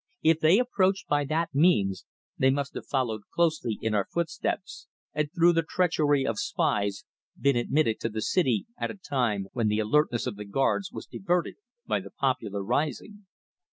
[0.23, 5.31] If they approached by that means they must have followed closely in our footsteps, and
[5.31, 7.05] through the treachery of spies,
[7.39, 11.05] been admitted to the city at a time when the alertness of the guards was
[11.05, 13.27] diverted by the popular rising."